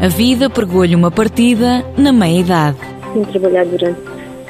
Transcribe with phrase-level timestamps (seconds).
[0.00, 2.78] A vida pregou-lhe uma partida na meia-idade.
[3.12, 4.00] Tenho trabalhado durante,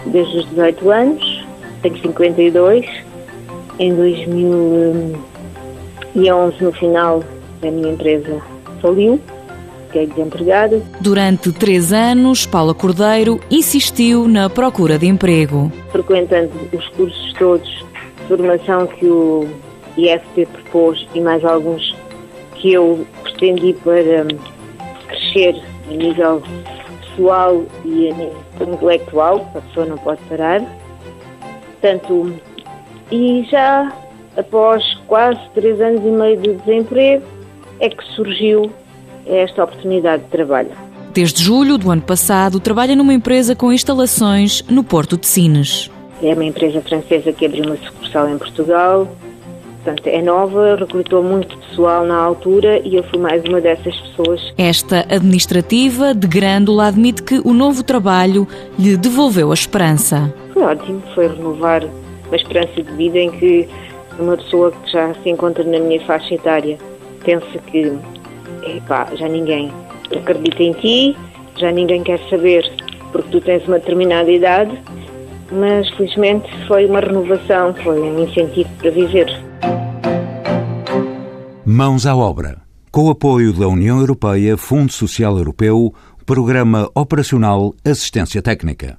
[0.07, 1.45] desde os 18 anos,
[1.83, 2.87] tenho 52.
[3.81, 7.25] Em 2011, no final,
[7.63, 8.41] a minha empresa
[8.81, 9.21] faliu,
[9.89, 10.81] fiquei desempregada.
[11.01, 15.73] Durante três anos, Paula Cordeiro insistiu na procura de emprego.
[15.91, 17.85] Frequentando os cursos todos de
[18.29, 19.49] formação que o
[19.97, 21.93] IFP propôs e mais alguns
[22.55, 24.29] que eu pretendi para
[25.33, 26.43] crescer a nível
[27.01, 30.61] pessoal e a nível intelectual, a pessoa não pode parar.
[31.81, 32.35] Portanto,
[33.11, 33.93] e já
[34.37, 37.25] após quase três anos e meio de desemprego,
[37.81, 38.71] é que surgiu
[39.27, 40.71] esta oportunidade de trabalho.
[41.13, 45.91] Desde julho do ano passado, trabalha numa empresa com instalações no Porto de Sines.
[46.23, 49.09] É uma empresa francesa que abriu uma sucursal em Portugal,
[49.83, 54.53] portanto é nova, recrutou muito pessoal na altura e eu fui mais uma dessas pessoas.
[54.57, 58.47] Esta administrativa de Grândola admite que o novo trabalho
[58.79, 60.33] lhe devolveu a esperança.
[60.53, 61.85] Foi ótimo, foi renovar
[62.27, 63.69] uma esperança de vida em que
[64.19, 66.79] uma pessoa que já se encontra na minha faixa etária
[67.25, 67.93] pensa que
[68.77, 69.73] epá, já ninguém
[70.15, 71.17] acredita em ti,
[71.57, 72.71] já ninguém quer saber
[73.13, 74.79] porque tu tens uma determinada idade,
[75.53, 79.27] mas felizmente foi uma renovação, foi um incentivo para viver.
[81.65, 82.59] Mãos à obra.
[82.91, 85.95] Com o apoio da União Europeia, Fundo Social Europeu,
[86.27, 88.99] Programa Operacional Assistência Técnica.